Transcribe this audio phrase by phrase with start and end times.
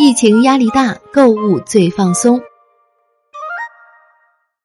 [0.00, 2.40] 疫情压力大，购物最放松。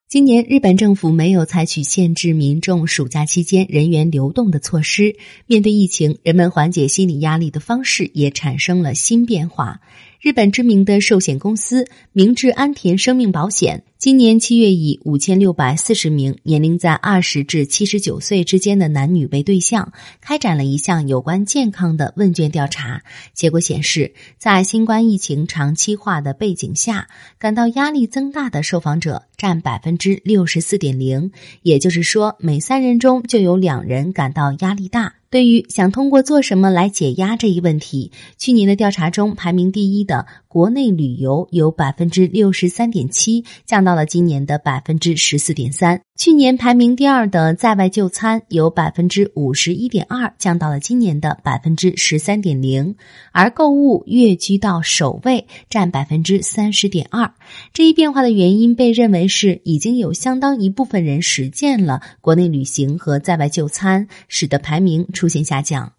[0.08, 5.16] 今年日本政府没有采取限制民众暑假期间人员流动的措施。
[5.48, 9.82] 面对疫情，人们缓解心理压力的方式也产生了新变化。
[10.22, 13.84] 日本知名的寿险公司明治安田生命保险。
[14.04, 23.02] 今年七月，以五千六百四十名年龄在二十至七十九岁之间的男女为对象，开展了一项有关健康的问卷调查。
[23.34, 27.08] 结果显示，在新冠疫情长期化的背景下，
[27.40, 31.32] 感到压力增大的受访者占百分之六十四点零，
[31.62, 35.14] 也就是说，每三人中就有两人感到压力大。
[35.34, 46.00] 对于想通过做什么来解压这一问题，去年的调查中排名第一的国内旅游有百分之六十三点七，降到了今年的百分之十四点三。
[46.16, 52.96] 去年排名第二的在外就餐由百分之五十一点二，降到了今年的百分之十三点零。
[53.32, 57.34] 而购物跃居到首位，占百分之三十点二。
[57.74, 65.94] 这一变化的原因被认为是已经有相当一部分人实践了国内旅行和在外就餐，使得排名出现下降。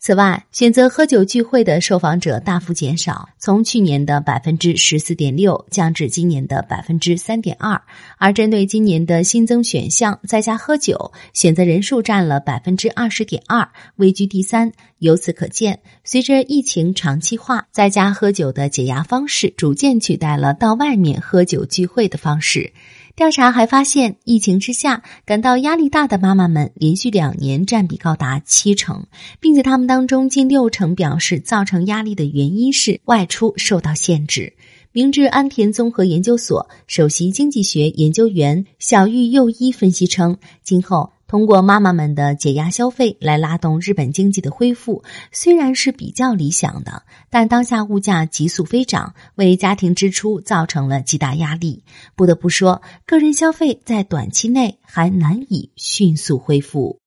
[0.00, 7.82] 此外，选择喝酒聚会的受访者大幅减少，从去年的百分之十四点六降至今年的百分之三点二。
[8.16, 14.72] 而针对今年的新增选项，在家喝酒选择人数占了百分之二十点二，位居第三。
[14.98, 22.72] 由此可见，随着疫情长期化，在家喝酒的解压方式逐渐取代了到外面喝酒聚会的方式。
[23.18, 29.04] 调查还发现，疫情之下感到压力大的妈妈们连续两年占比高达七成，
[29.40, 34.54] 并且他们当中近六成表示造成压力的原因是外出受到限制。
[34.92, 41.10] 明治安田综合研究所首席经济学研究员小玉佑一分析称，今后。
[41.28, 51.84] 通过妈妈们的解压消费来拉动日本经济的恢复，虽然是比较理想的，但当下物价急速飞涨，为家庭支出造成了极大压力。
[52.16, 56.98] 不得不说，个人消费在短期内还难以迅速恢复。